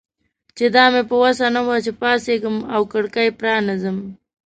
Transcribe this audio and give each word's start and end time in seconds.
چې 0.57 0.65
دا 0.75 0.85
مې 0.93 1.01
په 1.09 1.15
وسه 1.23 1.45
نه 1.55 1.61
وه 1.67 1.75
چې 1.85 1.91
پاڅېږم 2.01 2.57
او 2.73 2.81
کړکۍ 2.91 3.27
پرانیزم. 3.39 3.97